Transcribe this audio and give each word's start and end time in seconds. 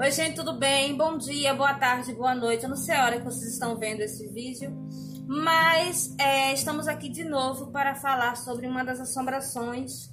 Oi, 0.00 0.10
gente, 0.12 0.34
tudo 0.34 0.54
bem? 0.54 0.96
Bom 0.96 1.18
dia, 1.18 1.52
boa 1.52 1.74
tarde, 1.74 2.14
boa 2.14 2.34
noite. 2.34 2.62
Eu 2.62 2.70
não 2.70 2.76
sei 2.76 2.94
a 2.94 3.04
hora 3.04 3.18
que 3.18 3.24
vocês 3.26 3.52
estão 3.52 3.76
vendo 3.76 4.00
esse 4.00 4.26
vídeo, 4.28 4.74
mas 5.26 6.16
é, 6.18 6.54
estamos 6.54 6.88
aqui 6.88 7.10
de 7.10 7.22
novo 7.22 7.70
para 7.70 7.94
falar 7.94 8.34
sobre 8.38 8.66
uma 8.66 8.82
das 8.82 8.98
assombrações 8.98 10.10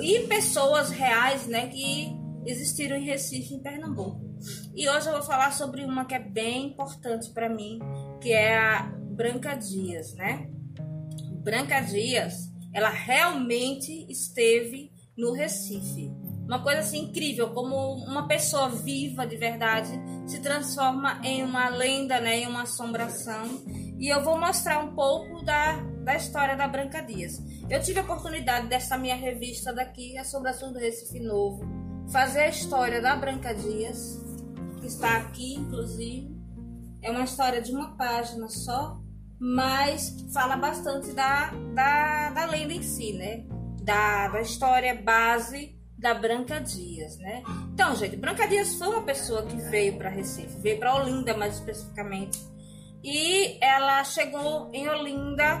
e 0.00 0.26
pessoas 0.26 0.90
reais, 0.90 1.46
né, 1.46 1.68
que 1.68 2.12
existiram 2.44 2.96
em 2.96 3.04
Recife, 3.04 3.54
em 3.54 3.62
Pernambuco. 3.62 4.20
E 4.74 4.88
hoje 4.88 5.06
eu 5.06 5.12
vou 5.12 5.22
falar 5.22 5.52
sobre 5.52 5.84
uma 5.84 6.04
que 6.04 6.14
é 6.16 6.18
bem 6.18 6.66
importante 6.66 7.30
para 7.30 7.48
mim, 7.48 7.78
que 8.20 8.32
é 8.32 8.58
a 8.58 8.82
Branca 9.12 9.54
Dias, 9.54 10.12
né? 10.14 10.50
Branca 11.40 11.78
Dias, 11.78 12.50
ela 12.74 12.90
realmente 12.90 14.10
esteve 14.10 14.90
no 15.16 15.32
Recife. 15.32 16.10
Uma 16.50 16.64
coisa 16.64 16.80
assim 16.80 17.04
incrível, 17.04 17.50
como 17.50 17.94
uma 18.06 18.26
pessoa 18.26 18.68
viva 18.68 19.24
de 19.24 19.36
verdade 19.36 19.88
se 20.26 20.40
transforma 20.40 21.20
em 21.22 21.44
uma 21.44 21.68
lenda, 21.68 22.20
né, 22.20 22.40
em 22.40 22.48
uma 22.48 22.62
assombração. 22.62 23.62
E 23.96 24.12
eu 24.12 24.24
vou 24.24 24.36
mostrar 24.36 24.80
um 24.80 24.92
pouco 24.92 25.44
da, 25.44 25.76
da 26.02 26.16
história 26.16 26.56
da 26.56 26.66
Branca 26.66 27.02
Dias. 27.02 27.40
Eu 27.70 27.80
tive 27.80 28.00
a 28.00 28.02
oportunidade 28.02 28.66
dessa 28.66 28.98
minha 28.98 29.14
revista 29.14 29.72
daqui, 29.72 30.18
Assombração 30.18 30.72
do 30.72 30.80
Recife 30.80 31.20
Novo, 31.20 31.62
fazer 32.10 32.40
a 32.40 32.48
história 32.48 33.00
da 33.00 33.14
Branca 33.14 33.54
Dias, 33.54 34.20
que 34.80 34.88
está 34.88 35.18
aqui, 35.18 35.54
inclusive. 35.54 36.36
É 37.00 37.12
uma 37.12 37.22
história 37.22 37.62
de 37.62 37.70
uma 37.70 37.96
página 37.96 38.48
só, 38.48 39.00
mas 39.38 40.16
fala 40.34 40.56
bastante 40.56 41.12
da, 41.12 41.52
da, 41.76 42.30
da 42.30 42.44
lenda 42.46 42.72
em 42.72 42.82
si, 42.82 43.12
né? 43.12 43.44
Da, 43.84 44.26
da 44.26 44.40
história 44.40 45.00
base 45.00 45.78
da 46.00 46.14
Branca 46.14 46.58
Dias, 46.60 47.18
né? 47.18 47.42
Então, 47.72 47.94
gente, 47.94 48.16
Branca 48.16 48.48
Dias 48.48 48.74
foi 48.74 48.88
uma 48.88 49.02
pessoa 49.02 49.44
que 49.44 49.56
veio 49.56 49.96
para 49.98 50.08
Recife, 50.08 50.58
veio 50.58 50.78
para 50.78 50.94
Olinda 50.96 51.36
mais 51.36 51.54
especificamente, 51.54 52.40
e 53.04 53.58
ela 53.60 54.02
chegou 54.04 54.70
em 54.72 54.88
Olinda 54.88 55.60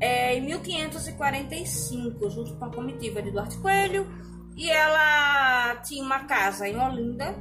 é, 0.00 0.36
em 0.36 0.42
1545, 0.42 2.30
junto 2.30 2.56
com 2.56 2.64
a 2.64 2.70
comitiva 2.70 3.22
de 3.22 3.30
Duarte 3.30 3.56
Coelho, 3.58 4.06
e 4.56 4.70
ela 4.70 5.76
tinha 5.76 6.02
uma 6.02 6.24
casa 6.24 6.68
em 6.68 6.76
Olinda 6.76 7.34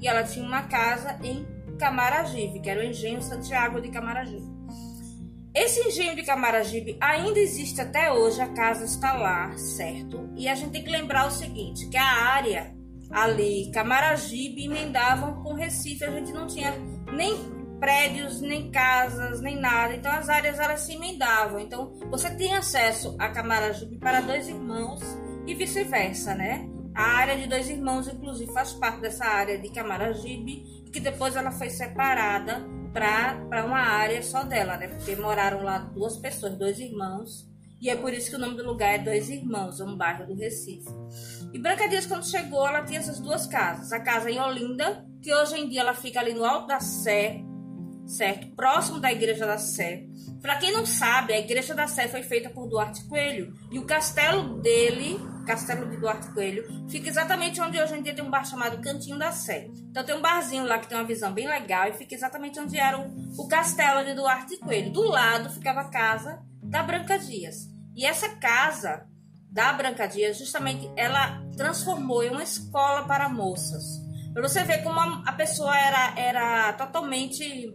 e 0.00 0.08
ela 0.08 0.24
tinha 0.24 0.44
uma 0.44 0.62
casa 0.62 1.18
em 1.22 1.46
Camaragibe, 1.78 2.60
que 2.60 2.68
era 2.68 2.80
o 2.80 2.84
engenho 2.84 3.22
Santiago 3.22 3.80
de 3.80 3.88
Camaragibe. 3.90 4.46
Esse 5.58 5.88
engenho 5.88 6.14
de 6.14 6.22
Camaragibe 6.22 6.96
ainda 7.00 7.40
existe 7.40 7.80
até 7.80 8.12
hoje, 8.12 8.40
a 8.40 8.46
casa 8.46 8.84
está 8.84 9.14
lá, 9.14 9.58
certo? 9.58 10.30
E 10.36 10.46
a 10.48 10.54
gente 10.54 10.70
tem 10.70 10.84
que 10.84 10.90
lembrar 10.90 11.26
o 11.26 11.32
seguinte, 11.32 11.88
que 11.88 11.96
a 11.96 12.04
área 12.04 12.72
ali, 13.10 13.68
Camaragibe, 13.74 14.66
emendavam 14.66 15.42
com 15.42 15.54
Recife, 15.54 16.04
a 16.04 16.12
gente 16.12 16.30
não 16.30 16.46
tinha 16.46 16.72
nem 17.12 17.34
prédios, 17.80 18.40
nem 18.40 18.70
casas, 18.70 19.40
nem 19.40 19.60
nada, 19.60 19.96
então 19.96 20.12
as 20.12 20.28
áreas 20.28 20.60
elas 20.60 20.82
se 20.82 20.94
emendavam. 20.94 21.58
Então 21.58 21.92
você 22.08 22.30
tem 22.36 22.54
acesso 22.54 23.16
a 23.18 23.28
Camaragibe 23.28 23.98
para 23.98 24.20
dois 24.20 24.46
irmãos 24.46 25.00
e 25.44 25.56
vice-versa, 25.56 26.36
né? 26.36 26.68
A 26.94 27.02
área 27.02 27.36
de 27.36 27.48
dois 27.48 27.68
irmãos, 27.68 28.06
inclusive, 28.06 28.52
faz 28.52 28.74
parte 28.74 29.00
dessa 29.00 29.24
área 29.24 29.58
de 29.58 29.70
Camaragibe, 29.70 30.62
que 30.92 31.00
depois 31.00 31.34
ela 31.34 31.50
foi 31.50 31.68
separada 31.68 32.64
para 32.98 33.64
uma 33.64 33.78
área 33.78 34.22
só 34.22 34.42
dela, 34.42 34.76
né? 34.76 34.88
Porque 34.88 35.14
moraram 35.14 35.62
lá 35.62 35.78
duas 35.78 36.16
pessoas, 36.16 36.56
dois 36.56 36.80
irmãos. 36.80 37.48
E 37.80 37.88
é 37.88 37.94
por 37.94 38.12
isso 38.12 38.30
que 38.30 38.36
o 38.36 38.40
nome 38.40 38.56
do 38.56 38.66
lugar 38.66 38.92
é 38.92 38.98
Dois 38.98 39.30
Irmãos, 39.30 39.78
é 39.78 39.84
um 39.84 39.96
bairro 39.96 40.26
do 40.26 40.34
Recife. 40.34 40.88
E 41.52 41.60
Branca 41.60 41.88
Dias, 41.88 42.06
quando 42.06 42.28
chegou, 42.28 42.66
ela 42.66 42.82
tinha 42.82 42.98
essas 42.98 43.20
duas 43.20 43.46
casas. 43.46 43.92
A 43.92 44.00
casa 44.00 44.28
em 44.28 44.40
Olinda, 44.40 45.06
que 45.22 45.32
hoje 45.32 45.56
em 45.56 45.68
dia 45.68 45.82
ela 45.82 45.94
fica 45.94 46.18
ali 46.18 46.34
no 46.34 46.44
Alto 46.44 46.66
da 46.66 46.80
Sé, 46.80 47.40
certo? 48.04 48.48
Próximo 48.56 48.98
da 48.98 49.12
Igreja 49.12 49.46
da 49.46 49.58
Sé. 49.58 50.08
Para 50.40 50.56
quem 50.56 50.72
não 50.72 50.86
sabe, 50.86 51.32
a 51.32 51.38
Igreja 51.38 51.74
da 51.74 51.86
Sé 51.86 52.08
foi 52.08 52.22
feita 52.22 52.48
por 52.50 52.68
Duarte 52.68 53.04
Coelho. 53.08 53.54
E 53.70 53.78
o 53.78 53.84
castelo 53.84 54.60
dele 54.60 55.18
Castelo 55.48 55.88
de 55.88 55.96
Duarte 55.96 56.30
Coelho, 56.34 56.62
fica 56.90 57.08
exatamente 57.08 57.58
onde 57.58 57.80
hoje 57.80 57.94
em 57.94 58.02
dia 58.02 58.14
tem 58.14 58.22
um 58.22 58.30
bar 58.30 58.44
chamado 58.44 58.82
Cantinho 58.82 59.18
da 59.18 59.32
Sé. 59.32 59.70
Então 59.90 60.04
tem 60.04 60.14
um 60.14 60.20
barzinho 60.20 60.66
lá 60.66 60.78
que 60.78 60.86
tem 60.86 60.98
uma 60.98 61.06
visão 61.06 61.32
bem 61.32 61.48
legal 61.48 61.88
e 61.88 61.94
fica 61.94 62.14
exatamente 62.14 62.60
onde 62.60 62.76
era 62.76 63.00
o, 63.00 63.10
o 63.38 63.48
castelo 63.48 64.04
de 64.04 64.12
Duarte 64.12 64.58
Coelho. 64.58 64.92
Do 64.92 65.04
lado 65.04 65.48
ficava 65.48 65.80
a 65.80 65.88
casa 65.88 66.42
da 66.62 66.82
Branca 66.82 67.18
Dias. 67.18 67.66
E 67.96 68.04
essa 68.04 68.28
casa 68.36 69.06
da 69.50 69.72
Branca 69.72 70.06
Dias, 70.06 70.36
justamente, 70.36 70.86
ela 70.94 71.42
transformou 71.56 72.22
em 72.22 72.28
uma 72.28 72.42
escola 72.42 73.06
para 73.06 73.30
moças. 73.30 73.82
Para 74.34 74.46
você 74.46 74.62
ver 74.64 74.82
como 74.82 75.00
a, 75.00 75.22
a 75.26 75.32
pessoa 75.32 75.74
era, 75.74 76.12
era 76.14 76.72
totalmente 76.74 77.72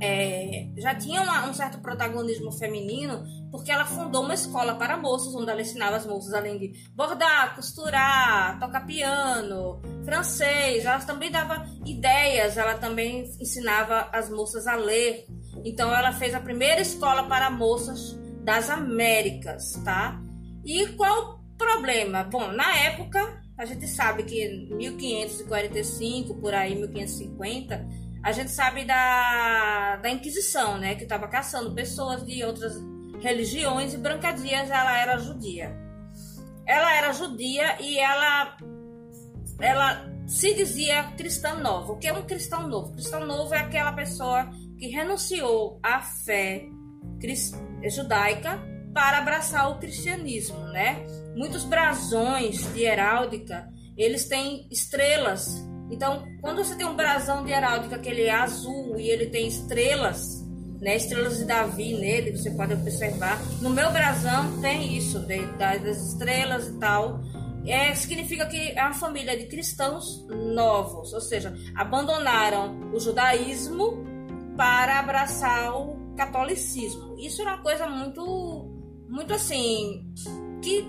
é, 0.00 0.68
já 0.76 0.94
tinha 0.94 1.22
uma, 1.22 1.48
um 1.48 1.54
certo 1.54 1.78
protagonismo 1.78 2.52
feminino, 2.52 3.24
porque 3.50 3.70
ela 3.70 3.84
fundou 3.84 4.22
uma 4.22 4.34
escola 4.34 4.74
para 4.74 4.96
moças, 4.96 5.34
onde 5.34 5.50
ela 5.50 5.60
ensinava 5.60 5.96
as 5.96 6.06
moças, 6.06 6.32
além 6.32 6.58
de 6.58 6.72
bordar, 6.94 7.54
costurar, 7.56 8.58
tocar 8.60 8.86
piano, 8.86 9.80
francês, 10.04 10.84
ela 10.84 11.00
também 11.00 11.30
dava 11.30 11.66
ideias, 11.84 12.56
ela 12.56 12.74
também 12.74 13.24
ensinava 13.40 14.08
as 14.12 14.30
moças 14.30 14.66
a 14.66 14.76
ler. 14.76 15.26
Então, 15.64 15.94
ela 15.94 16.12
fez 16.12 16.34
a 16.34 16.40
primeira 16.40 16.80
escola 16.80 17.24
para 17.24 17.50
moças 17.50 18.16
das 18.44 18.70
Américas, 18.70 19.72
tá? 19.84 20.20
E 20.64 20.86
qual 20.88 21.34
o 21.34 21.56
problema? 21.56 22.22
Bom, 22.22 22.52
na 22.52 22.76
época, 22.76 23.42
a 23.56 23.64
gente 23.64 23.88
sabe 23.88 24.22
que 24.22 24.68
1545, 24.76 26.34
por 26.36 26.54
aí, 26.54 26.76
1550 26.76 28.07
a 28.22 28.32
gente 28.32 28.50
sabe 28.50 28.84
da, 28.84 29.96
da 29.96 30.10
Inquisição, 30.10 30.78
né? 30.78 30.94
Que 30.94 31.04
estava 31.04 31.28
caçando 31.28 31.74
pessoas 31.74 32.24
de 32.24 32.44
outras 32.44 32.74
religiões 33.20 33.94
e 33.94 33.98
Branca 33.98 34.32
Dias 34.32 34.70
ela 34.70 34.98
era 34.98 35.18
judia. 35.18 35.76
Ela 36.66 36.94
era 36.94 37.12
judia 37.12 37.80
e 37.80 37.98
ela 37.98 38.56
ela 39.60 40.08
se 40.26 40.54
dizia 40.54 41.04
cristã 41.16 41.54
nova. 41.54 41.92
O 41.92 41.96
que 41.96 42.06
é 42.06 42.12
um 42.12 42.22
cristão 42.22 42.68
novo? 42.68 42.92
Cristão 42.92 43.26
novo 43.26 43.54
é 43.54 43.58
aquela 43.58 43.92
pessoa 43.92 44.48
que 44.78 44.88
renunciou 44.88 45.80
à 45.82 46.00
fé 46.00 46.68
judaica 47.90 48.60
para 48.94 49.18
abraçar 49.18 49.70
o 49.70 49.78
cristianismo, 49.78 50.58
né? 50.66 51.04
Muitos 51.34 51.64
brasões 51.64 52.72
de 52.72 52.82
heráldica, 52.82 53.68
eles 53.96 54.28
têm 54.28 54.68
estrelas 54.70 55.66
então, 55.90 56.26
quando 56.40 56.64
você 56.64 56.74
tem 56.74 56.86
um 56.86 56.94
brasão 56.94 57.44
de 57.44 57.50
heráldica 57.50 57.98
que 57.98 58.08
ele 58.08 58.22
é 58.22 58.34
azul 58.34 58.98
e 58.98 59.08
ele 59.08 59.26
tem 59.26 59.46
estrelas, 59.48 60.46
né, 60.80 60.96
estrelas 60.96 61.38
de 61.38 61.44
Davi 61.44 61.94
nele, 61.94 62.36
você 62.36 62.50
pode 62.50 62.72
observar. 62.72 63.38
No 63.60 63.70
meu 63.70 63.90
brasão 63.90 64.60
tem 64.60 64.96
isso, 64.96 65.18
de, 65.20 65.44
das 65.56 66.12
estrelas 66.12 66.68
e 66.68 66.78
tal. 66.78 67.20
É, 67.66 67.94
significa 67.94 68.46
que 68.46 68.70
é 68.70 68.82
uma 68.82 68.94
família 68.94 69.36
de 69.36 69.46
cristãos 69.46 70.26
novos, 70.54 71.12
ou 71.12 71.20
seja, 71.20 71.54
abandonaram 71.74 72.92
o 72.94 73.00
judaísmo 73.00 74.04
para 74.56 75.00
abraçar 75.00 75.74
o 75.74 76.14
catolicismo. 76.16 77.16
Isso 77.18 77.42
é 77.42 77.44
uma 77.44 77.58
coisa 77.58 77.86
muito, 77.86 78.24
muito 79.08 79.34
assim, 79.34 80.04
que 80.62 80.86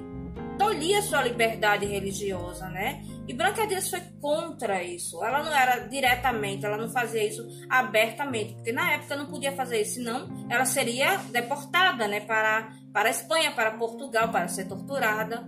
tolhia 0.59 1.01
sua 1.01 1.23
liberdade 1.23 1.85
religiosa, 1.85 2.69
né? 2.69 3.01
E 3.25 3.33
Branca 3.33 3.65
Dias 3.65 3.89
foi 3.89 4.01
contra 4.19 4.83
isso. 4.83 5.23
Ela 5.23 5.41
não 5.41 5.55
era 5.55 5.87
diretamente, 5.87 6.65
ela 6.65 6.77
não 6.77 6.89
fazia 6.89 7.23
isso 7.23 7.47
abertamente, 7.69 8.55
porque 8.55 8.73
na 8.73 8.91
época 8.91 9.15
não 9.15 9.27
podia 9.27 9.53
fazer 9.53 9.81
isso, 9.81 9.95
senão 9.95 10.27
ela 10.49 10.65
seria 10.65 11.17
deportada, 11.31 12.07
né, 12.07 12.19
para 12.19 12.77
para 12.91 13.07
a 13.07 13.11
Espanha, 13.11 13.51
para 13.51 13.77
Portugal, 13.77 14.29
para 14.29 14.47
ser 14.47 14.67
torturada. 14.67 15.47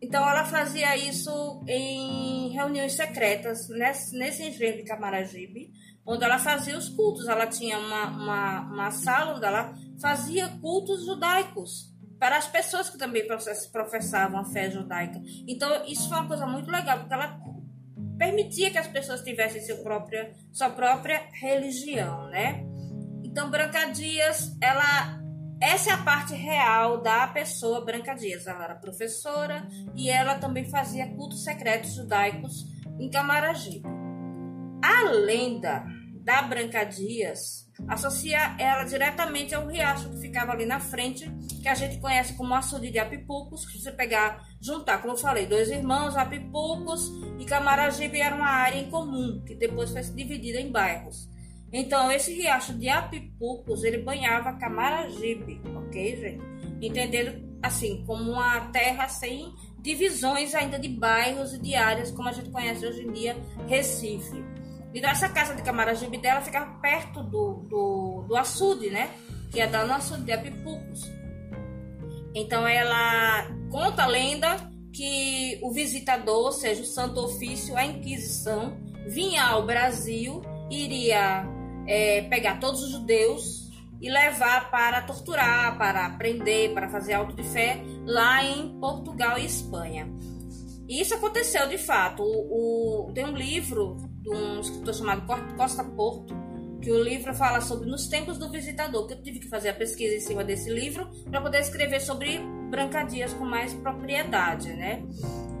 Então 0.00 0.28
ela 0.28 0.44
fazia 0.44 0.96
isso 0.96 1.62
em 1.66 2.50
reuniões 2.50 2.92
secretas 2.94 3.68
nesse, 3.68 4.18
nesse 4.18 4.42
engenho 4.42 4.78
de 4.78 4.82
Camaragibe, 4.82 5.70
onde 6.04 6.24
ela 6.24 6.40
fazia 6.40 6.76
os 6.76 6.88
cultos. 6.88 7.28
Ela 7.28 7.46
tinha 7.46 7.78
uma, 7.78 8.06
uma, 8.08 8.60
uma 8.62 8.90
sala 8.90 9.36
onde 9.36 9.46
ela 9.46 9.72
fazia 10.00 10.48
cultos 10.60 11.06
judaicos 11.06 11.91
para 12.22 12.36
as 12.36 12.46
pessoas 12.46 12.88
que 12.88 12.96
também 12.96 13.26
professavam 13.72 14.38
a 14.38 14.44
fé 14.44 14.70
judaica. 14.70 15.20
Então, 15.44 15.84
isso 15.86 16.08
foi 16.08 16.18
uma 16.18 16.28
coisa 16.28 16.46
muito 16.46 16.70
legal, 16.70 17.00
porque 17.00 17.12
ela 17.12 17.36
permitia 18.16 18.70
que 18.70 18.78
as 18.78 18.86
pessoas 18.86 19.22
tivessem 19.22 19.60
seu 19.60 19.82
sua 20.52 20.70
própria 20.70 21.26
religião, 21.32 22.28
né? 22.28 22.64
Então, 23.24 23.50
Branca 23.50 23.86
Dias, 23.86 24.56
ela 24.62 25.20
essa 25.60 25.90
é 25.90 25.92
a 25.94 25.98
parte 26.04 26.32
real 26.32 27.02
da 27.02 27.26
pessoa 27.26 27.84
Branca 27.84 28.14
Dias. 28.14 28.46
Ela 28.46 28.66
era 28.66 28.74
professora 28.76 29.66
e 29.96 30.08
ela 30.08 30.36
também 30.36 30.70
fazia 30.70 31.08
cultos 31.16 31.42
secretos 31.42 31.94
judaicos 31.94 32.66
em 33.00 33.10
Camaragibe. 33.10 33.88
A 34.80 35.10
lenda 35.10 35.84
da 36.24 36.42
Brancadias 36.42 37.62
associa 37.88 38.54
ela 38.58 38.84
diretamente 38.84 39.54
ao 39.54 39.66
riacho 39.66 40.08
que 40.10 40.20
ficava 40.20 40.52
ali 40.52 40.64
na 40.64 40.78
frente, 40.78 41.30
que 41.60 41.68
a 41.68 41.74
gente 41.74 41.98
conhece 41.98 42.34
como 42.34 42.54
açude 42.54 42.90
de 42.90 42.98
Apipucos. 42.98 43.62
Se 43.64 43.80
você 43.80 43.92
pegar, 43.92 44.42
juntar, 44.60 44.98
como 44.98 45.14
eu 45.14 45.18
falei, 45.18 45.46
dois 45.46 45.70
irmãos, 45.70 46.16
Apipucos 46.16 47.10
e 47.38 47.44
Camaragibe 47.44 48.20
era 48.20 48.34
uma 48.34 48.48
área 48.48 48.78
em 48.78 48.90
comum, 48.90 49.42
que 49.44 49.54
depois 49.54 49.90
foi 49.90 50.02
dividida 50.02 50.60
em 50.60 50.70
bairros. 50.70 51.28
Então, 51.72 52.12
esse 52.12 52.34
riacho 52.34 52.74
de 52.74 52.88
Apipucos, 52.88 53.82
ele 53.82 53.98
banhava 53.98 54.52
Camaragibe, 54.58 55.60
ok, 55.74 56.16
gente? 56.16 56.52
Entendendo 56.84 57.50
assim, 57.62 58.04
como 58.04 58.32
uma 58.32 58.60
terra 58.72 59.08
sem 59.08 59.52
divisões 59.80 60.54
ainda 60.54 60.78
de 60.78 60.88
bairros 60.88 61.54
e 61.54 61.58
de 61.60 61.74
áreas, 61.74 62.10
como 62.10 62.28
a 62.28 62.32
gente 62.32 62.50
conhece 62.50 62.84
hoje 62.84 63.02
em 63.02 63.12
dia, 63.12 63.36
Recife. 63.68 64.44
Então, 64.94 65.10
essa 65.10 65.28
casa 65.28 65.54
de 65.54 65.62
Camaragibe 65.62 66.18
dela 66.18 66.40
ficava 66.40 66.78
perto 66.80 67.22
do, 67.22 67.66
do, 67.68 68.24
do 68.28 68.36
açude, 68.36 68.90
né? 68.90 69.10
Que 69.50 69.60
é 69.60 69.66
da 69.66 69.84
nossa 69.86 70.18
de 70.18 70.32
Apipucos. 70.32 71.10
Então, 72.34 72.66
ela 72.66 73.46
conta 73.70 74.04
a 74.04 74.06
lenda 74.06 74.56
que 74.92 75.58
o 75.62 75.72
visitador, 75.72 76.46
ou 76.46 76.52
seja, 76.52 76.82
o 76.82 76.86
Santo 76.86 77.20
Ofício, 77.20 77.76
a 77.76 77.84
Inquisição, 77.84 78.76
vinha 79.06 79.44
ao 79.44 79.64
Brasil, 79.64 80.42
iria 80.70 81.44
é, 81.86 82.22
pegar 82.22 82.60
todos 82.60 82.82
os 82.82 82.90
judeus 82.90 83.70
e 84.00 84.10
levar 84.10 84.70
para 84.70 85.00
torturar, 85.02 85.78
para 85.78 86.10
prender, 86.10 86.74
para 86.74 86.88
fazer 86.88 87.14
auto 87.14 87.34
de 87.34 87.44
fé 87.44 87.80
lá 88.04 88.44
em 88.44 88.78
Portugal 88.80 89.38
e 89.38 89.46
Espanha. 89.46 90.12
E 90.88 91.00
isso 91.00 91.14
aconteceu 91.14 91.68
de 91.68 91.78
fato. 91.78 92.22
O, 92.22 93.08
o, 93.08 93.12
tem 93.12 93.24
um 93.24 93.34
livro 93.34 93.96
de 94.22 94.30
um 94.30 94.60
escritor 94.60 94.94
chamado 94.94 95.26
Costa 95.56 95.84
Porto, 95.84 96.34
que 96.80 96.90
o 96.90 97.02
livro 97.02 97.32
fala 97.34 97.60
sobre 97.60 97.88
nos 97.88 98.08
tempos 98.08 98.38
do 98.38 98.50
visitador, 98.50 99.06
que 99.06 99.14
eu 99.14 99.22
tive 99.22 99.38
que 99.38 99.48
fazer 99.48 99.70
a 99.70 99.74
pesquisa 99.74 100.16
em 100.16 100.20
cima 100.20 100.42
desse 100.42 100.70
livro 100.70 101.08
para 101.30 101.40
poder 101.40 101.60
escrever 101.60 102.00
sobre 102.00 102.38
Brancadias 102.70 103.32
com 103.34 103.44
mais 103.44 103.72
propriedade, 103.74 104.72
né? 104.72 105.02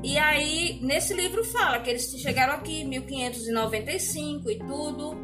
E 0.02 0.18
aí, 0.18 0.80
nesse 0.82 1.14
livro 1.14 1.44
fala 1.44 1.78
que 1.78 1.90
eles 1.90 2.10
chegaram 2.20 2.54
aqui 2.54 2.80
em 2.80 2.88
1595 2.88 4.50
e 4.50 4.58
tudo. 4.58 5.14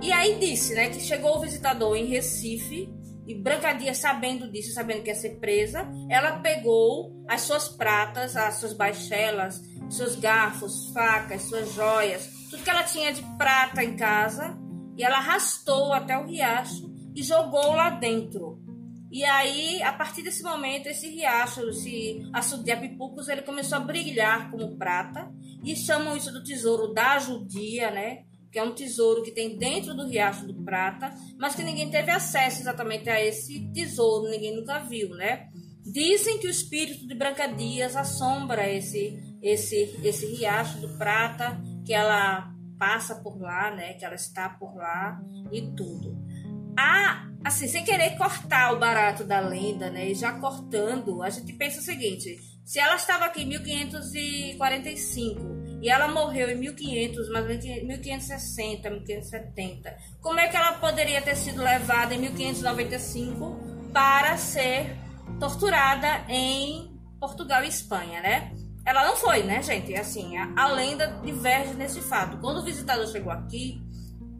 E 0.00 0.12
aí 0.12 0.38
disse, 0.38 0.74
né, 0.74 0.88
que 0.88 1.00
chegou 1.00 1.36
o 1.36 1.40
visitador 1.40 1.96
em 1.96 2.06
Recife 2.06 2.88
e 3.26 3.34
Brancadia, 3.34 3.92
sabendo 3.92 4.50
disso, 4.50 4.72
sabendo 4.72 5.02
que 5.02 5.10
ia 5.10 5.14
ser 5.14 5.40
presa, 5.40 5.86
ela 6.08 6.38
pegou 6.38 7.24
as 7.28 7.42
suas 7.42 7.68
pratas, 7.68 8.36
as 8.36 8.54
suas 8.54 8.72
baixelas, 8.72 9.60
seus 9.88 10.14
garfos, 10.14 10.92
facas, 10.92 11.42
suas 11.42 11.74
joias, 11.74 12.39
tudo 12.50 12.64
que 12.64 12.70
ela 12.70 12.82
tinha 12.82 13.12
de 13.12 13.22
prata 13.38 13.82
em 13.82 13.96
casa, 13.96 14.58
e 14.96 15.04
ela 15.04 15.18
arrastou 15.18 15.92
até 15.92 16.18
o 16.18 16.26
riacho 16.26 16.92
e 17.14 17.22
jogou 17.22 17.74
lá 17.74 17.90
dentro. 17.90 18.60
E 19.10 19.24
aí, 19.24 19.82
a 19.82 19.92
partir 19.92 20.22
desse 20.22 20.42
momento, 20.42 20.86
esse 20.86 21.08
riacho, 21.08 21.68
esse 21.68 22.28
açude 22.32 22.64
de 22.64 22.70
Apipucos, 22.70 23.28
ele 23.28 23.42
começou 23.42 23.78
a 23.78 23.80
brilhar 23.80 24.50
como 24.50 24.76
prata. 24.76 25.28
E 25.64 25.74
chamam 25.74 26.16
isso 26.16 26.32
do 26.32 26.44
tesouro 26.44 26.92
da 26.92 27.18
judia, 27.18 27.90
né? 27.90 28.24
Que 28.52 28.58
é 28.58 28.62
um 28.62 28.72
tesouro 28.72 29.22
que 29.22 29.32
tem 29.32 29.58
dentro 29.58 29.94
do 29.94 30.06
riacho 30.06 30.46
do 30.46 30.64
Prata, 30.64 31.12
mas 31.38 31.54
que 31.54 31.62
ninguém 31.62 31.90
teve 31.90 32.10
acesso 32.10 32.60
exatamente 32.60 33.08
a 33.08 33.22
esse 33.24 33.70
tesouro, 33.72 34.30
ninguém 34.30 34.56
nunca 34.56 34.80
viu, 34.80 35.10
né? 35.10 35.48
Dizem 35.84 36.38
que 36.38 36.46
o 36.46 36.50
espírito 36.50 37.06
de 37.06 37.14
Branca 37.14 37.46
Dias 37.46 37.94
assombra 37.94 38.68
esse, 38.68 39.18
esse, 39.42 39.98
esse 40.02 40.26
riacho 40.26 40.80
do 40.80 40.96
Prata, 40.98 41.60
que 41.90 41.94
ela 41.94 42.54
passa 42.78 43.16
por 43.16 43.36
lá, 43.40 43.72
né? 43.72 43.94
Que 43.94 44.04
ela 44.04 44.14
está 44.14 44.48
por 44.48 44.76
lá 44.76 45.20
e 45.50 45.60
tudo. 45.74 46.16
A 46.78 47.26
assim, 47.44 47.66
sem 47.66 47.82
querer 47.82 48.16
cortar 48.16 48.72
o 48.72 48.78
barato 48.78 49.24
da 49.24 49.40
lenda, 49.40 49.90
né? 49.90 50.08
E 50.08 50.14
já 50.14 50.34
cortando, 50.34 51.20
a 51.20 51.28
gente 51.30 51.52
pensa 51.54 51.80
o 51.80 51.82
seguinte: 51.82 52.38
se 52.64 52.78
ela 52.78 52.94
estava 52.94 53.24
aqui 53.24 53.42
em 53.42 53.46
1545 53.46 55.80
e 55.82 55.90
ela 55.90 56.06
morreu 56.06 56.48
em 56.48 56.58
1500, 56.58 57.28
mais 57.30 57.44
ou 57.44 57.50
menos 57.50 57.64
1560, 57.64 58.88
1570, 58.88 59.96
como 60.20 60.38
é 60.38 60.46
que 60.46 60.56
ela 60.56 60.74
poderia 60.74 61.20
ter 61.20 61.34
sido 61.34 61.60
levada 61.60 62.14
em 62.14 62.20
1595 62.20 63.90
para 63.92 64.36
ser 64.36 64.96
torturada 65.40 66.24
em 66.28 66.88
Portugal 67.18 67.64
e 67.64 67.68
Espanha, 67.68 68.20
né? 68.20 68.59
Ela 68.84 69.06
não 69.06 69.16
foi, 69.16 69.42
né, 69.42 69.62
gente? 69.62 69.94
Assim, 69.94 70.36
a, 70.36 70.52
a 70.56 70.68
lenda 70.68 71.06
diverge 71.24 71.74
nesse 71.74 72.00
fato. 72.00 72.38
Quando 72.38 72.58
o 72.58 72.64
visitador 72.64 73.06
chegou 73.06 73.32
aqui, 73.32 73.80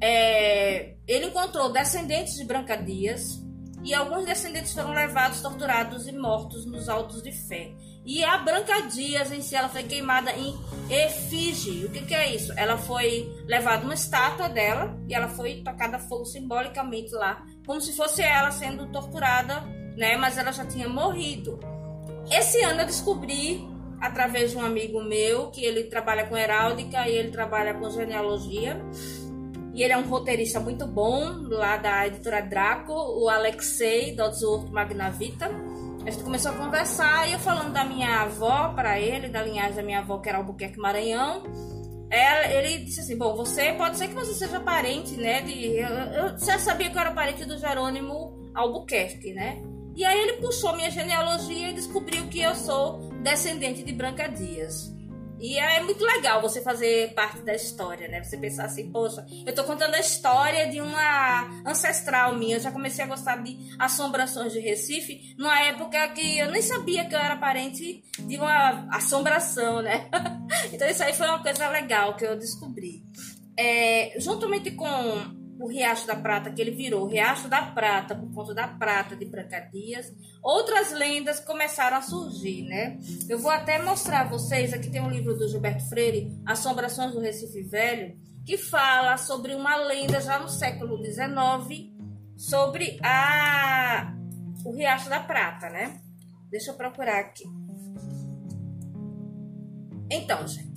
é, 0.01 0.95
ele 1.07 1.27
encontrou 1.27 1.71
descendentes 1.71 2.35
de 2.37 2.45
Branca 2.45 2.77
Dias 2.77 3.41
e 3.85 3.95
alguns 3.95 4.25
descendentes 4.25 4.73
foram 4.73 4.93
levados, 4.93 5.41
torturados 5.41 6.07
e 6.07 6.13
mortos 6.13 6.67
nos 6.67 6.89
altos 6.89 7.23
de 7.23 7.33
fé. 7.33 7.73
E 8.05 8.25
a 8.25 8.39
Branca 8.39 8.83
Dias 8.83 9.31
em 9.31 9.43
si, 9.43 9.55
ela 9.55 9.69
foi 9.69 9.83
queimada 9.83 10.33
em 10.33 10.59
efígie. 10.89 11.85
O 11.85 11.91
que, 11.91 12.05
que 12.07 12.15
é 12.15 12.35
isso? 12.35 12.53
Ela 12.57 12.77
foi 12.77 13.31
levada 13.47 13.85
uma 13.85 13.95
estátua 13.95 14.49
dela 14.49 14.99
e 15.09 15.15
ela 15.15 15.29
foi 15.29 15.63
tocada 15.63 15.99
fogo 15.99 16.25
simbolicamente 16.25 17.13
lá, 17.13 17.45
como 17.67 17.81
se 17.81 17.95
fosse 17.95 18.23
ela 18.23 18.51
sendo 18.51 18.87
torturada, 18.91 19.61
né? 19.97 20.17
Mas 20.17 20.39
ela 20.39 20.51
já 20.51 20.65
tinha 20.65 20.89
morrido. 20.89 21.61
Esse 22.31 22.63
ano 22.63 22.81
eu 22.81 22.87
descobri 22.87 23.70
através 24.01 24.53
de 24.53 24.57
um 24.57 24.65
amigo 24.65 25.03
meu 25.03 25.51
que 25.51 25.65
ele 25.65 25.85
trabalha 25.85 26.27
com 26.27 26.37
heráldica 26.37 27.09
e 27.09 27.15
ele 27.15 27.31
trabalha 27.31 27.75
com 27.75 27.91
genealogia 27.91 28.81
e 29.73 29.83
ele 29.83 29.93
é 29.93 29.97
um 29.97 30.09
roteirista 30.09 30.59
muito 30.59 30.87
bom, 30.87 31.49
lá 31.49 31.77
da 31.77 32.07
editora 32.07 32.43
Draco, 32.43 32.93
o 32.93 33.29
Alexei 33.29 34.15
Dodzurto 34.15 34.73
Magnavita. 34.73 35.51
A 36.05 36.11
gente 36.11 36.25
começou 36.25 36.51
a 36.53 36.55
conversar 36.55 37.29
e 37.29 37.33
eu 37.33 37.39
falando 37.39 37.73
da 37.73 37.85
minha 37.85 38.23
avó 38.23 38.73
para 38.75 38.99
ele, 38.99 39.29
da 39.29 39.43
linhagem 39.43 39.77
da 39.77 39.83
minha 39.83 40.01
avó, 40.01 40.19
que 40.19 40.29
era 40.29 40.39
Albuquerque 40.39 40.79
Maranhão. 40.79 41.45
ele 42.11 42.85
disse 42.85 43.01
assim: 43.01 43.17
Bom, 43.17 43.37
você 43.37 43.73
pode 43.75 43.97
ser 43.97 44.09
que 44.09 44.15
você 44.15 44.35
seja 44.35 44.59
parente, 44.59 45.13
né? 45.17 45.43
De, 45.43 45.77
eu, 45.77 45.89
eu 45.89 46.39
já 46.39 46.59
sabia 46.59 46.91
que 46.91 46.97
eu 46.97 47.01
era 47.01 47.13
parente 47.13 47.45
do 47.45 47.57
Jerônimo 47.57 48.51
Albuquerque, 48.55 49.33
né? 49.33 49.63
E 50.01 50.05
aí 50.07 50.19
ele 50.19 50.33
puxou 50.39 50.75
minha 50.75 50.91
genealogia 50.91 51.69
e 51.69 51.75
descobriu 51.75 52.27
que 52.29 52.41
eu 52.41 52.55
sou 52.55 53.11
descendente 53.23 53.83
de 53.83 53.93
Branca 53.93 54.29
Dias. 54.29 54.91
E 55.39 55.59
é 55.59 55.83
muito 55.83 56.03
legal 56.03 56.41
você 56.41 56.63
fazer 56.63 57.13
parte 57.13 57.43
da 57.43 57.55
história, 57.55 58.09
né? 58.09 58.25
Você 58.25 58.39
pensar 58.39 58.65
assim, 58.65 58.91
poxa, 58.91 59.27
eu 59.45 59.55
tô 59.55 59.63
contando 59.63 59.95
a 59.95 60.01
história 60.01 60.71
de 60.71 60.81
uma 60.81 61.63
ancestral 61.67 62.35
minha. 62.35 62.57
Eu 62.57 62.61
já 62.61 62.73
comecei 62.73 63.05
a 63.05 63.09
gostar 63.09 63.43
de 63.43 63.59
assombrações 63.79 64.55
de 64.55 64.61
Recife 64.61 65.35
numa 65.37 65.61
época 65.61 66.09
que 66.15 66.39
eu 66.39 66.51
nem 66.51 66.63
sabia 66.63 67.05
que 67.05 67.15
eu 67.15 67.19
era 67.19 67.37
parente 67.37 68.03
de 68.21 68.39
uma 68.39 68.89
assombração, 68.97 69.83
né? 69.83 70.09
então 70.73 70.89
isso 70.89 71.03
aí 71.03 71.13
foi 71.13 71.27
uma 71.27 71.43
coisa 71.43 71.69
legal 71.69 72.17
que 72.17 72.25
eu 72.25 72.39
descobri. 72.39 73.03
É, 73.55 74.19
juntamente 74.19 74.71
com 74.71 75.40
o 75.61 75.67
Riacho 75.67 76.07
da 76.07 76.17
Prata, 76.17 76.51
que 76.51 76.61
ele 76.61 76.71
virou 76.71 77.07
Riacho 77.07 77.47
da 77.47 77.61
Prata 77.63 78.15
por 78.15 78.33
conta 78.33 78.55
da 78.55 78.67
prata 78.67 79.15
de 79.15 79.27
Brancadias, 79.27 80.11
outras 80.43 80.91
lendas 80.91 81.39
começaram 81.39 81.99
a 81.99 82.03
surgir, 82.03 82.63
né? 82.63 82.99
Eu 83.29 83.39
vou 83.39 83.51
até 83.51 83.81
mostrar 83.83 84.23
a 84.23 84.29
vocês, 84.29 84.73
aqui 84.73 84.91
tem 84.91 85.03
um 85.03 85.11
livro 85.11 85.37
do 85.37 85.47
Gilberto 85.47 85.87
Freire, 85.89 86.33
Assombrações 86.47 87.13
do 87.13 87.21
Recife 87.21 87.63
Velho, 87.63 88.19
que 88.47 88.57
fala 88.57 89.19
sobre 89.19 89.55
uma 89.55 89.77
lenda 89.77 90.19
já 90.21 90.39
no 90.39 90.49
século 90.49 90.97
XIX 91.05 91.91
sobre 92.39 92.99
a 93.03 94.17
o 94.65 94.73
Riacho 94.73 95.11
da 95.11 95.21
Prata, 95.21 95.69
né? 95.69 96.01
Deixa 96.51 96.71
eu 96.71 96.75
procurar 96.75 97.21
aqui. 97.21 97.45
Então, 100.11 100.47
gente, 100.47 100.70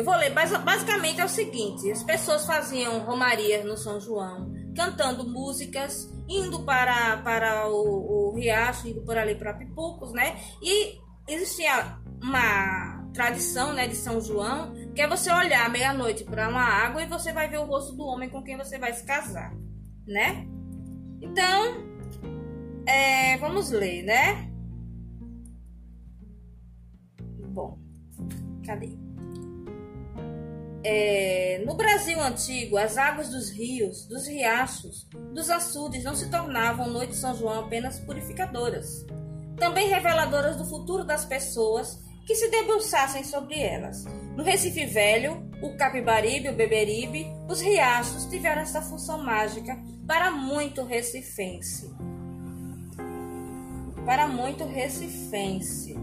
eu 0.00 0.04
vou 0.04 0.16
ler, 0.16 0.32
basicamente 0.32 1.20
é 1.20 1.24
o 1.24 1.28
seguinte: 1.28 1.90
as 1.90 2.02
pessoas 2.02 2.46
faziam 2.46 3.00
romaria 3.00 3.62
no 3.62 3.76
São 3.76 4.00
João, 4.00 4.50
cantando 4.74 5.28
músicas, 5.28 6.10
indo 6.26 6.64
para, 6.64 7.18
para 7.18 7.68
o, 7.68 8.30
o 8.30 8.34
riacho, 8.34 8.88
indo 8.88 9.02
por 9.02 9.18
ali 9.18 9.34
para 9.34 9.52
Pipucos, 9.52 10.12
né? 10.12 10.40
E 10.62 10.98
existia 11.28 11.98
uma 12.22 13.04
tradição, 13.12 13.74
né, 13.74 13.88
de 13.88 13.96
São 13.96 14.20
João, 14.20 14.72
que 14.94 15.02
é 15.02 15.08
você 15.08 15.30
olhar 15.30 15.68
meia-noite 15.68 16.24
para 16.24 16.48
uma 16.48 16.62
água 16.62 17.02
e 17.02 17.06
você 17.06 17.32
vai 17.32 17.48
ver 17.48 17.58
o 17.58 17.66
rosto 17.66 17.94
do 17.94 18.04
homem 18.04 18.30
com 18.30 18.42
quem 18.42 18.56
você 18.56 18.78
vai 18.78 18.94
se 18.94 19.04
casar, 19.04 19.52
né? 20.06 20.46
Então, 21.20 21.74
é, 22.86 23.36
vamos 23.36 23.70
ler, 23.70 24.02
né? 24.04 24.50
Bom, 27.52 27.78
cadê? 28.64 28.99
É, 30.82 31.62
no 31.66 31.74
Brasil 31.74 32.18
antigo, 32.20 32.78
as 32.78 32.96
águas 32.96 33.28
dos 33.28 33.50
rios, 33.50 34.06
dos 34.06 34.26
riachos, 34.26 35.06
dos 35.34 35.50
açudes 35.50 36.04
não 36.04 36.14
se 36.14 36.30
tornavam 36.30 36.88
noite 36.88 37.10
de 37.10 37.18
São 37.18 37.36
João 37.36 37.60
apenas 37.60 37.98
purificadoras, 37.98 39.04
também 39.58 39.88
reveladoras 39.88 40.56
do 40.56 40.64
futuro 40.64 41.04
das 41.04 41.24
pessoas 41.26 41.98
que 42.26 42.34
se 42.34 42.48
debruçassem 42.48 43.24
sobre 43.24 43.60
elas. 43.60 44.04
No 44.36 44.42
Recife 44.42 44.86
Velho, 44.86 45.50
o 45.60 45.76
Capibaribe, 45.76 46.48
o 46.48 46.54
Beberibe, 46.54 47.26
os 47.48 47.60
riachos 47.60 48.24
tiveram 48.26 48.62
essa 48.62 48.80
função 48.80 49.22
mágica 49.22 49.78
para 50.06 50.30
muito 50.30 50.82
recifense. 50.82 51.94
Para 54.06 54.26
muito 54.26 54.64
recifense. 54.64 55.94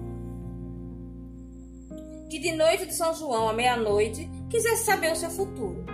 Que 2.29 2.39
de 2.39 2.51
noite 2.51 2.85
de 2.85 2.93
São 2.93 3.13
João 3.13 3.47
à 3.47 3.53
meia-noite 3.53 4.29
quisesse 4.49 4.83
saber 4.83 5.13
o 5.13 5.15
seu 5.15 5.29
futuro. 5.29 5.85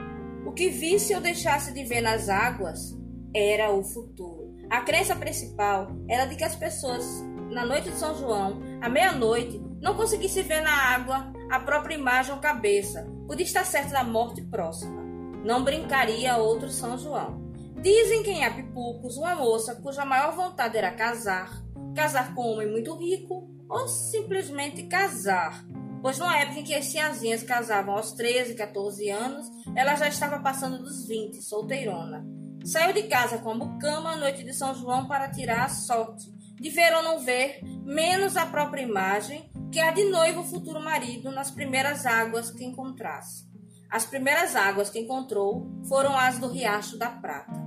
O 0.45 0.51
que 0.51 0.69
visse 0.69 1.13
ou 1.13 1.21
deixasse 1.21 1.71
de 1.71 1.83
ver 1.83 2.01
nas 2.01 2.27
águas 2.27 2.97
era 3.35 3.71
o 3.71 3.83
futuro. 3.83 4.55
A 4.67 4.81
crença 4.81 5.15
principal 5.15 5.91
era 6.09 6.25
de 6.25 6.35
que 6.35 6.43
as 6.43 6.55
pessoas, 6.55 7.05
na 7.51 7.63
noite 7.63 7.91
de 7.91 7.97
São 7.97 8.17
João, 8.17 8.61
à 8.81 8.89
meia-noite, 8.89 9.61
não 9.79 9.95
conseguissem 9.95 10.41
ver 10.41 10.61
na 10.61 10.73
água 10.73 11.31
a 11.51 11.59
própria 11.59 11.93
imagem 11.93 12.33
ou 12.33 12.39
cabeça, 12.39 13.07
podia 13.27 13.45
estar 13.45 13.63
certo 13.63 13.91
da 13.91 14.03
morte 14.03 14.41
próxima. 14.41 15.03
Não 15.45 15.63
brincaria 15.63 16.37
outro 16.37 16.69
São 16.69 16.97
João. 16.97 17.43
Dizem 17.79 18.23
que 18.23 18.31
em 18.31 18.43
Apipucos, 18.43 19.17
uma 19.17 19.35
moça 19.35 19.75
cuja 19.75 20.03
maior 20.03 20.33
vontade 20.35 20.77
era 20.77 20.89
casar, 20.89 21.63
casar 21.95 22.33
com 22.33 22.41
um 22.41 22.53
homem 22.53 22.71
muito 22.71 22.95
rico 22.95 23.47
ou 23.69 23.87
simplesmente 23.87 24.83
casar. 24.83 25.63
Pois 26.03 26.19
numa 26.19 26.37
época 26.37 26.59
em 26.59 26.63
que 26.65 26.75
as 26.75 26.91
tiazinhas 26.91 27.43
casavam 27.43 27.95
aos 27.95 28.11
13, 28.11 28.55
14 28.55 29.09
anos, 29.09 29.47
ela 29.73 29.95
já 29.95 30.09
estava 30.09 30.37
passando 30.39 30.83
dos 30.83 31.07
20, 31.07 31.41
solteirona. 31.41 32.25
Saiu 32.65 32.93
de 32.93 33.03
casa 33.03 33.37
com 33.37 33.51
a 33.51 33.55
mucama 33.55 34.11
à 34.11 34.17
noite 34.17 34.43
de 34.43 34.53
São 34.53 34.75
João 34.75 35.07
para 35.07 35.29
tirar 35.29 35.63
a 35.63 35.69
sorte 35.69 36.29
de 36.55 36.69
ver 36.69 36.93
ou 36.93 37.03
não 37.03 37.19
ver, 37.19 37.61
menos 37.85 38.35
a 38.35 38.45
própria 38.45 38.81
imagem, 38.81 39.49
que 39.71 39.79
a 39.79 39.91
de 39.91 40.03
noivo 40.03 40.43
futuro 40.43 40.81
marido 40.81 41.31
nas 41.31 41.49
primeiras 41.49 42.05
águas 42.05 42.51
que 42.51 42.65
encontrasse. 42.65 43.45
As 43.89 44.05
primeiras 44.05 44.57
águas 44.57 44.89
que 44.89 44.99
encontrou 44.99 45.71
foram 45.87 46.17
as 46.17 46.37
do 46.37 46.49
Riacho 46.49 46.97
da 46.97 47.09
Prata. 47.09 47.63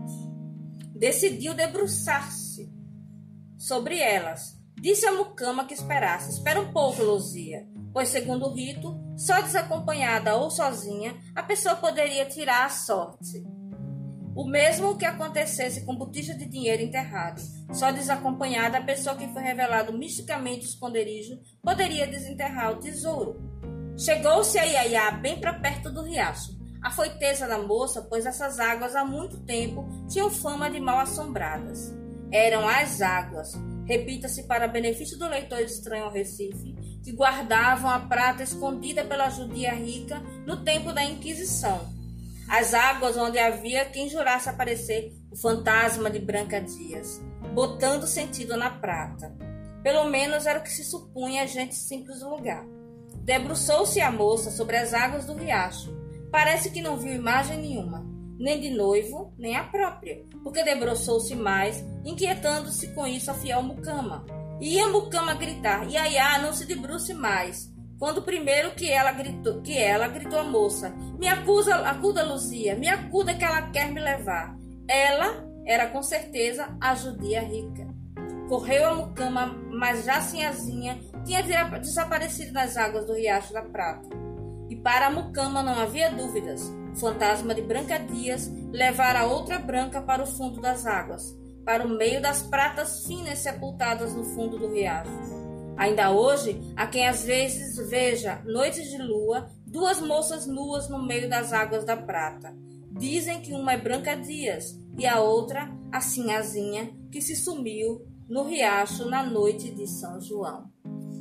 Decidiu 0.95 1.55
debruçar-se 1.55 2.71
sobre 3.57 3.99
elas. 3.99 4.56
Disse 4.79 5.07
a 5.07 5.13
mucama 5.13 5.65
que 5.65 5.75
esperasse. 5.75 6.31
Espera 6.31 6.61
um 6.61 6.73
pouco, 6.73 7.03
Luzia, 7.03 7.67
pois, 7.93 8.09
segundo 8.09 8.47
o 8.47 8.55
rito, 8.55 8.95
só 9.17 9.41
desacompanhada 9.41 10.37
ou 10.37 10.51
sozinha, 10.51 11.17
a 11.35 11.43
pessoa 11.43 11.77
poderia 11.77 12.27
tirar 12.27 12.67
a 12.67 12.69
sorte. 12.69 13.43
O 14.37 14.45
mesmo 14.45 14.99
que 14.99 15.07
acontecesse 15.07 15.87
com 15.87 15.97
botija 15.97 16.35
de 16.35 16.45
dinheiro 16.45 16.83
enterrado. 16.83 17.41
Só 17.73 17.91
desacompanhada, 17.91 18.77
a 18.77 18.85
pessoa 18.85 19.17
que 19.17 19.27
foi 19.29 19.41
revelado 19.41 19.97
misticamente 19.97 20.67
o 20.67 20.69
esconderijo 20.69 21.41
poderia 21.63 22.07
desenterrar 22.07 22.73
o 22.73 22.81
tesouro. 22.81 23.41
Chegou-se 23.97 24.59
a 24.59 24.65
Iaiá 24.65 25.11
bem 25.13 25.41
para 25.41 25.55
perto 25.55 25.91
do 25.91 26.03
riacho. 26.03 26.55
A 26.83 26.91
foiteza 26.91 27.49
da 27.49 27.59
moça, 27.59 28.03
pois 28.03 28.27
essas 28.27 28.61
águas 28.61 28.95
há 28.95 29.07
muito 29.07 29.41
tempo 29.41 29.89
tinham 30.07 30.31
fama 30.31 30.71
de 30.71 30.79
mal 30.79 31.01
assombradas. 31.01 31.95
Eram 32.31 32.69
as 32.69 33.01
águas, 33.01 33.55
repita-se 33.87 34.43
para 34.43 34.69
benefício 34.69 35.19
do 35.19 35.29
leitor 35.29 35.61
estranho 35.61 36.05
ao 36.05 36.13
Recife, 36.13 36.75
que 37.03 37.13
guardavam 37.13 37.89
a 37.89 38.01
prata 38.01 38.43
escondida 38.43 39.05
pela 39.05 39.31
judia 39.31 39.73
rica 39.73 40.21
no 40.45 40.63
tempo 40.63 40.93
da 40.93 41.03
Inquisição 41.03 41.97
as 42.49 42.75
águas 42.75 43.17
onde 43.17 43.39
havia 43.39 43.85
quem 43.87 44.09
jurasse 44.09 44.49
aparecer 44.49 45.13
o 45.31 45.37
fantasma 45.37 46.09
de 46.09 46.21
Branca 46.21 46.61
Dias, 46.61 47.21
botando 47.53 48.07
sentido 48.07 48.57
na 48.57 48.71
prata. 48.71 49.35
Pelo 49.83 50.05
menos 50.05 50.47
era 50.47 50.61
o 50.61 50.63
que 50.63 50.71
se 50.71 50.85
supunha 50.85 51.43
a 51.43 51.47
gente 51.47 51.75
simples 51.75 52.21
do 52.21 52.31
lugar. 52.31 52.65
Debruçou-se 53.25 54.01
a 54.01 54.13
moça 54.13 54.51
sobre 54.51 54.77
as 54.77 54.95
águas 54.95 55.27
do 55.27 55.35
riacho. 55.35 55.93
Parece 56.31 56.71
que 56.71 56.81
não 56.81 56.97
viu 56.97 57.13
imagem 57.13 57.59
nenhuma, 57.59 58.07
nem 58.39 58.61
de 58.61 58.71
noivo, 58.71 59.33
nem 59.39 59.57
a 59.57 59.65
própria, 59.65 60.23
porque 60.43 60.63
debruçou-se 60.63 61.35
mais, 61.35 61.85
inquietando-se 62.05 62.89
com 62.95 63.07
isso 63.07 63.31
a 63.31 63.35
fiel 63.35 63.63
mucama. 63.63 64.25
Ia 64.61 64.87
a 64.87 64.89
mucama 64.89 65.35
gritar: 65.35 65.91
Iaiá, 65.91 66.39
não 66.39 66.53
se 66.53 66.67
debruce 66.67 67.13
mais. 67.13 67.75
Quando 67.99 68.23
primeiro 68.23 68.73
que 68.73 68.91
ela 68.91 69.13
gritou, 69.13 69.63
que 69.63 69.77
ela 69.77 70.09
gritou 70.09 70.39
a 70.39 70.45
moça: 70.45 70.91
"Me 71.19 71.29
acusa, 71.29 71.75
acuda 71.77 72.25
Luzia, 72.25 72.75
me 72.75 72.89
acuda 72.89 73.35
que 73.35 73.45
ela 73.45 73.71
quer 73.71 73.91
me 73.91 74.01
levar". 74.01 74.57
Ela 74.89 75.45
era 75.67 75.89
com 75.89 76.03
certeza 76.03 76.77
a 76.81 76.95
judia 76.95 77.41
rica. 77.41 77.87
Correu 78.49 78.89
a 78.89 78.95
mucama, 78.95 79.47
mas 79.71 80.05
já 80.05 80.21
sinhazinha 80.21 81.01
tinha 81.25 81.43
desaparecido 81.43 82.53
nas 82.53 82.77
águas 82.77 83.07
do 83.07 83.15
Riacho 83.15 83.53
da 83.53 83.63
Prata. 83.63 84.09
E 84.71 84.77
para 84.77 85.09
a 85.09 85.11
mucama 85.11 85.63
não 85.63 85.75
havia 85.75 86.11
dúvidas. 86.11 86.73
O 86.97 86.99
fantasma 86.99 87.55
de 87.55 87.61
Branca 87.61 87.99
Dias 87.99 88.51
levara 88.73 89.27
outra 89.27 89.59
branca 89.59 90.01
para 90.01 90.23
o 90.23 90.27
fundo 90.27 90.63
das 90.63 90.87
águas, 90.87 91.37
para 91.63 91.87
o 91.87 91.91
meio 91.91 92.23
das 92.23 92.43
pratas 92.43 93.05
finas 93.07 93.41
sepultadas 93.41 94.15
no 94.15 94.25
fundo 94.25 94.59
do 94.59 94.73
riacho. 94.73 95.11
Ainda 95.77 96.11
hoje, 96.11 96.59
há 96.75 96.87
quem 96.87 97.07
às 97.07 97.23
vezes 97.23 97.77
veja 97.91 98.41
noites 98.47 98.89
de 98.89 98.97
lua 98.97 99.51
duas 99.67 100.01
moças 100.01 100.47
nuas 100.47 100.89
no 100.89 101.07
meio 101.07 101.29
das 101.29 101.53
águas 101.53 101.85
da 101.85 101.99
prata. 101.99 102.57
Dizem 102.93 103.43
que 103.43 103.53
uma 103.53 103.75
é 103.75 103.77
Branca 103.79 104.17
Dias 104.17 104.75
e 104.97 105.07
a 105.07 105.21
outra 105.21 105.71
a 105.93 106.01
Sinhazinha, 106.01 106.91
que 107.13 107.21
se 107.21 107.37
sumiu 107.37 108.07
no 108.27 108.45
riacho 108.45 109.05
na 109.05 109.23
noite 109.23 109.71
de 109.71 109.87
São 109.87 110.19
João. 110.19 110.71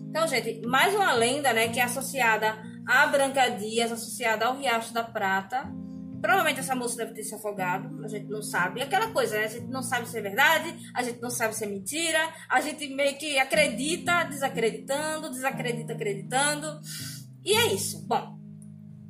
Então, 0.10 0.26
gente, 0.26 0.66
mais 0.66 0.96
uma 0.96 1.12
lenda, 1.12 1.52
né, 1.52 1.68
que 1.68 1.82
é 1.82 1.84
associada 1.84 2.56
a 2.88 3.08
Branca 3.08 3.50
Dias, 3.50 3.92
associada 3.92 4.46
ao 4.46 4.58
Riacho 4.58 4.94
da 4.94 5.04
Prata, 5.04 5.72
Provavelmente 6.26 6.60
essa 6.60 6.76
moça 6.76 6.98
deve 6.98 7.14
ter 7.14 7.22
se 7.22 7.36
afogado, 7.36 8.04
a 8.04 8.08
gente 8.08 8.26
não 8.26 8.42
sabe. 8.42 8.82
Aquela 8.82 9.12
coisa, 9.12 9.38
né? 9.38 9.46
A 9.46 9.48
gente 9.48 9.68
não 9.68 9.84
sabe 9.84 10.10
se 10.10 10.18
é 10.18 10.22
verdade, 10.22 10.76
a 10.92 11.04
gente 11.04 11.22
não 11.22 11.30
sabe 11.30 11.56
se 11.56 11.64
é 11.64 11.68
mentira, 11.68 12.18
a 12.50 12.60
gente 12.62 12.88
meio 12.88 13.16
que 13.16 13.38
acredita 13.38 14.24
desacreditando, 14.24 15.30
desacredita 15.30 15.94
acreditando. 15.94 16.80
E 17.44 17.54
é 17.54 17.72
isso. 17.72 18.08
Bom, 18.08 18.40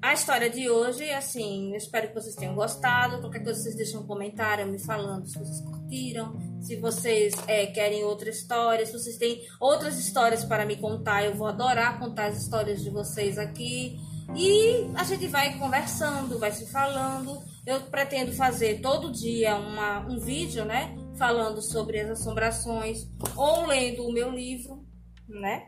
a 0.01 0.13
história 0.13 0.50
de 0.50 0.70
hoje, 0.70 1.10
assim, 1.12 1.72
eu 1.72 1.77
espero 1.77 2.10
que 2.10 2.13
vocês 2.13 2.36
tenham 2.36 2.53
gostado. 2.53 3.22
Qualquer 3.22 3.44
coisa 3.46 3.62
vocês 3.62 3.77
deixem 3.77 3.98
um 3.98 4.05
comentário 4.05 4.67
me 4.67 4.77
falando 4.77 5.25
se 5.25 5.39
vocês 5.39 5.62
curtiram, 5.62 6.38
se 6.62 6.75
vocês 6.77 7.33
é, 7.47 7.67
querem 7.67 8.03
outra 8.03 8.29
história, 8.29 8.85
se 8.85 8.93
vocês 8.93 9.17
têm 9.17 9.41
outras 9.59 9.97
histórias 10.00 10.43
para 10.43 10.65
me 10.65 10.77
contar. 10.77 11.24
Eu 11.24 11.35
vou 11.35 11.47
adorar 11.47 12.00
contar 12.00 12.27
as 12.27 12.41
histórias 12.41 12.83
de 12.83 12.89
vocês 12.89 13.38
aqui. 13.38 14.00
E 14.35 14.89
a 14.95 15.03
gente 15.03 15.27
vai 15.27 15.57
conversando, 15.57 16.39
vai 16.39 16.51
se 16.51 16.65
falando. 16.71 17.41
Eu 17.65 17.81
pretendo 17.81 18.31
fazer 18.33 18.81
todo 18.81 19.12
dia 19.12 19.55
uma, 19.55 20.00
um 20.07 20.19
vídeo, 20.19 20.65
né? 20.65 20.95
Falando 21.17 21.62
sobre 21.62 22.00
as 22.00 22.09
assombrações, 22.09 23.07
ou 23.35 23.65
lendo 23.67 24.03
o 24.03 24.12
meu 24.12 24.31
livro, 24.31 24.83
né? 25.27 25.65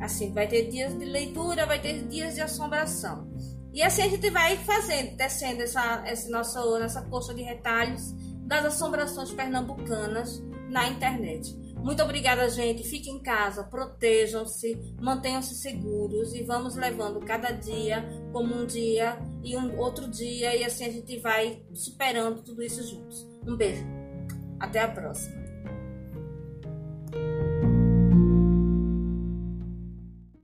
Assim, 0.00 0.32
vai 0.32 0.46
ter 0.46 0.68
dias 0.70 0.98
de 0.98 1.04
leitura, 1.04 1.66
vai 1.66 1.80
ter 1.80 2.06
dias 2.06 2.34
de 2.34 2.40
assombração. 2.40 3.32
E 3.72 3.82
assim 3.82 4.02
a 4.02 4.08
gente 4.08 4.30
vai 4.30 4.56
fazendo, 4.58 5.16
descendo 5.16 5.62
essa, 5.62 6.02
essa 6.06 6.28
nossa, 6.30 6.60
nossa 6.78 7.02
coxa 7.02 7.34
de 7.34 7.42
retalhos 7.42 8.14
das 8.44 8.64
assombrações 8.64 9.30
pernambucanas 9.32 10.42
na 10.68 10.88
internet. 10.88 11.56
Muito 11.76 12.02
obrigada, 12.02 12.48
gente. 12.48 12.82
Fiquem 12.82 13.16
em 13.16 13.22
casa, 13.22 13.62
protejam-se, 13.62 14.94
mantenham-se 15.00 15.54
seguros 15.54 16.34
e 16.34 16.42
vamos 16.42 16.76
levando 16.76 17.20
cada 17.20 17.50
dia 17.50 18.02
como 18.32 18.54
um 18.54 18.64
dia 18.64 19.18
e 19.42 19.54
um 19.54 19.78
outro 19.78 20.08
dia 20.08 20.56
e 20.56 20.64
assim 20.64 20.86
a 20.86 20.90
gente 20.90 21.18
vai 21.18 21.62
superando 21.74 22.42
tudo 22.42 22.62
isso 22.62 22.82
juntos. 22.88 23.28
Um 23.46 23.54
beijo. 23.54 23.84
Até 24.58 24.80
a 24.80 24.88
próxima. 24.88 25.43